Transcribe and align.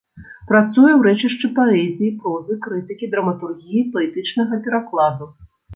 Працуе 0.51 0.93
ў 0.95 1.01
рэчышчы 1.07 1.51
паэзіі, 1.61 2.09
прозы, 2.23 2.59
крытыкі, 2.67 3.13
драматургіі, 3.15 3.87
паэтычнага 3.95 4.65
перакладу. 4.67 5.35